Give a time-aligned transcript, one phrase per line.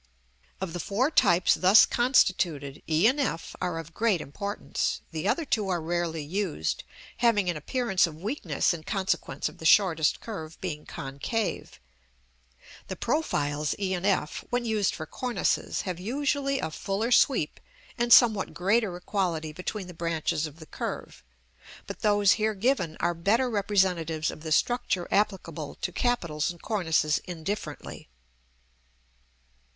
[0.59, 5.45] Of the four types thus constituted, e and f are of great importance; the other
[5.45, 6.83] two are rarely used,
[7.17, 11.79] having an appearance of weakness in consequence of the shortest curve being concave:
[12.87, 17.59] the profiles e and f, when used for cornices, have usually a fuller sweep
[17.95, 21.23] and somewhat greater equality between the branches of the curve;
[21.85, 27.19] but those here given are better representatives of the structure applicable to capitals and cornices
[27.25, 28.09] indifferently.